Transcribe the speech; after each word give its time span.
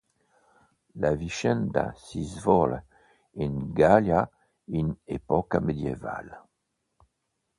La 1.03 1.09
vicenda 1.23 1.93
si 2.03 2.23
svolge 2.23 2.79
in 3.33 3.71
Gallia 3.71 4.27
in 4.79 4.91
epoca 5.03 5.59
medievale. 5.59 6.41